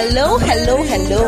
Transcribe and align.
Hello, 0.00 0.38
hello, 0.38 0.76
hello. 0.84 1.22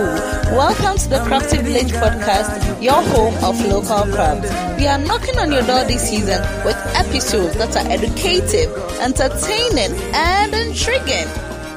Welcome 0.56 0.96
to 0.98 1.08
the 1.08 1.18
Crafty 1.24 1.56
Village 1.58 1.90
podcast, 1.90 2.80
your 2.80 3.02
home 3.02 3.34
of 3.42 3.60
local 3.66 4.04
crafts. 4.14 4.48
We 4.78 4.86
are 4.86 4.96
knocking 4.96 5.36
on 5.40 5.50
your 5.50 5.62
door 5.62 5.82
this 5.82 6.08
season 6.08 6.40
with 6.64 6.76
episodes 6.94 7.56
that 7.56 7.74
are 7.76 7.90
educative, 7.90 8.70
entertaining, 9.00 9.92
and 10.14 10.54
intriguing. 10.54 11.26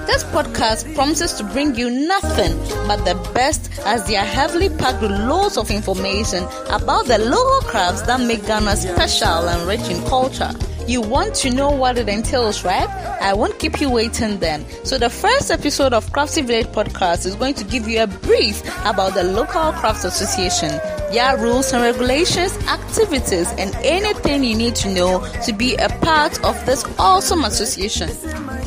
This 0.05 0.23
podcast 0.25 0.93
promises 0.93 1.33
to 1.39 1.43
bring 1.45 1.73
you 1.73 1.89
nothing 1.89 2.55
but 2.87 3.03
the 3.05 3.15
best 3.33 3.71
as 3.87 4.05
they 4.05 4.15
are 4.15 4.23
heavily 4.23 4.69
packed 4.69 5.01
with 5.01 5.09
loads 5.09 5.57
of 5.57 5.71
information 5.71 6.43
about 6.69 7.07
the 7.07 7.17
local 7.17 7.67
crafts 7.71 8.03
that 8.03 8.21
make 8.21 8.45
Ghana 8.45 8.75
special 8.75 9.49
and 9.49 9.67
rich 9.67 9.89
in 9.89 9.99
culture. 10.05 10.51
You 10.85 10.99
want 10.99 11.33
to 11.35 11.49
know 11.49 11.71
what 11.71 11.97
it 11.97 12.09
entails, 12.09 12.65
right? 12.65 12.89
I 13.21 13.33
won't 13.33 13.57
keep 13.57 13.79
you 13.79 13.89
waiting 13.89 14.39
then. 14.39 14.65
So, 14.83 14.97
the 14.97 15.09
first 15.09 15.49
episode 15.49 15.93
of 15.93 16.11
Crafty 16.11 16.41
Village 16.41 16.67
Podcast 16.67 17.25
is 17.25 17.35
going 17.35 17.53
to 17.53 17.63
give 17.63 17.87
you 17.87 18.03
a 18.03 18.07
brief 18.07 18.61
about 18.85 19.13
the 19.13 19.23
local 19.23 19.71
crafts 19.71 20.03
association, 20.03 20.69
their 21.13 21.37
rules 21.37 21.71
and 21.71 21.83
regulations, 21.83 22.57
activities, 22.67 23.49
and 23.57 23.73
anything 23.75 24.43
you 24.43 24.57
need 24.57 24.75
to 24.75 24.93
know 24.93 25.25
to 25.45 25.53
be 25.53 25.75
a 25.75 25.87
part 25.87 26.43
of 26.43 26.65
this 26.65 26.83
awesome 26.99 27.45
association. 27.45 28.09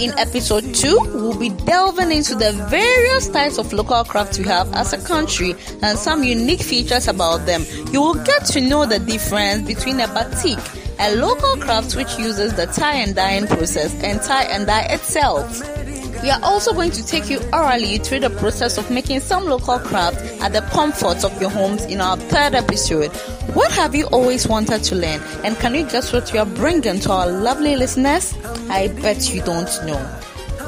In 0.01 0.19
episode 0.19 0.75
2, 0.75 0.99
we'll 1.15 1.39
be 1.39 1.51
delving 1.51 2.13
into 2.13 2.35
the 2.35 2.53
various 2.71 3.29
types 3.29 3.59
of 3.59 3.73
local 3.75 4.05
crafts 4.05 4.39
we 4.39 4.45
have 4.47 4.73
as 4.73 4.95
a 4.95 4.99
country 5.07 5.55
and 5.83 5.99
some 5.99 6.23
unique 6.23 6.63
features 6.63 7.09
about 7.09 7.45
them. 7.45 7.65
You 7.93 8.01
will 8.01 8.25
get 8.25 8.47
to 8.47 8.61
know 8.63 8.87
the 8.87 9.01
difference 9.01 9.67
between 9.67 10.01
a 10.01 10.09
batik 10.09 10.59
a 10.99 11.15
local 11.17 11.57
craft 11.57 11.97
which 11.97 12.19
uses 12.19 12.55
the 12.55 12.67
tie 12.67 12.95
and 12.97 13.15
dyeing 13.15 13.47
process 13.47 13.95
and 14.03 14.21
tie 14.23 14.45
and 14.45 14.67
dye 14.67 14.87
itself. 14.91 15.61
We 16.23 16.31
are 16.31 16.41
also 16.43 16.73
going 16.73 16.91
to 16.93 17.07
take 17.07 17.29
you 17.29 17.41
orally 17.53 17.99
through 17.99 18.21
the 18.21 18.31
process 18.31 18.79
of 18.79 18.91
making 18.91 19.21
some 19.21 19.45
local 19.45 19.79
craft 19.79 20.19
at 20.41 20.53
the 20.53 20.63
comforts 20.73 21.25
of 21.25 21.41
your 21.41 21.51
homes 21.51 21.85
in 21.85 22.01
our 22.01 22.17
third 22.17 22.55
episode. 22.55 23.13
What 23.55 23.71
have 23.73 23.95
you 23.95 24.07
always 24.07 24.49
wanted 24.49 24.83
to 24.85 24.95
learn? 24.95 25.21
And 25.45 25.57
can 25.59 25.75
you 25.75 25.89
guess 25.89 26.13
what 26.13 26.33
you 26.33 26.41
are 26.41 26.47
bringing 26.47 27.01
to 27.01 27.13
our 27.13 27.29
lovely 27.31 27.77
listeners? 27.77 28.35
I 28.71 28.89
bet 28.89 29.33
you 29.33 29.43
don't 29.43 29.71
know 29.87 30.21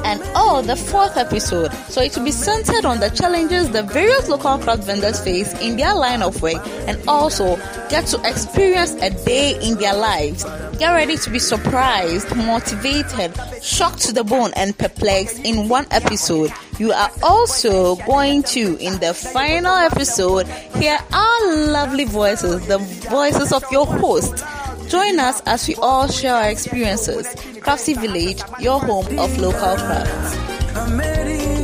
and 0.09 0.21
oh, 0.33 0.63
the 0.63 0.75
fourth 0.75 1.17
episode. 1.17 1.71
So 1.87 2.01
it 2.01 2.17
will 2.17 2.25
be 2.25 2.31
centered 2.31 2.83
on 2.83 2.99
the 2.99 3.09
challenges 3.09 3.69
the 3.69 3.83
various 3.83 4.27
local 4.27 4.57
craft 4.57 4.83
vendors 4.83 5.23
face 5.23 5.53
in 5.61 5.77
their 5.77 5.93
line 5.93 6.23
of 6.23 6.41
work 6.41 6.65
and 6.87 6.99
also 7.07 7.57
get 7.89 8.07
to 8.07 8.19
experience 8.27 8.93
a 9.03 9.11
day 9.23 9.59
in 9.61 9.77
their 9.77 9.95
lives. 9.95 10.43
Get 10.79 10.91
ready 10.93 11.15
to 11.17 11.29
be 11.29 11.37
surprised, 11.37 12.35
motivated, 12.35 13.39
shocked 13.61 13.99
to 14.03 14.13
the 14.13 14.23
bone, 14.23 14.51
and 14.55 14.75
perplexed 14.75 15.45
in 15.45 15.69
one 15.69 15.85
episode. 15.91 16.51
You 16.79 16.91
are 16.91 17.11
also 17.21 17.97
going 17.97 18.43
to, 18.43 18.77
in 18.77 18.99
the 18.99 19.13
final 19.13 19.75
episode, 19.75 20.47
hear 20.77 20.97
our 21.11 21.55
lovely 21.67 22.05
voices, 22.05 22.65
the 22.65 22.79
voices 22.79 23.51
of 23.51 23.63
your 23.71 23.85
host. 23.85 24.43
Join 24.89 25.19
us 25.19 25.41
as 25.45 25.67
we 25.67 25.75
all 25.75 26.07
share 26.07 26.33
our 26.33 26.49
experiences. 26.49 27.27
Crafty 27.61 27.93
Village, 27.93 28.41
your 28.59 28.79
home 28.79 29.19
of 29.19 29.37
local 29.37 29.75
crafts. 29.75 31.58